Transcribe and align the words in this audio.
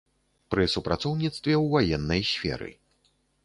Пры 0.53 0.63
супрацоўніцтве 0.75 1.53
ў 1.63 1.77
ваеннай 1.77 2.21
сферы. 2.33 2.69